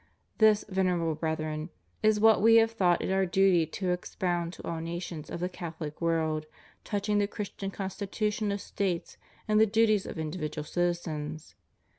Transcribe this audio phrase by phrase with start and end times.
[0.39, 1.69] This, Venerable Brethren,
[2.01, 5.47] is what We have thought it Our duty to expound to all nations of the
[5.47, 6.47] Catholic world
[6.83, 9.17] touching the Christian constitution of States
[9.47, 11.53] and the duties of individual citizens.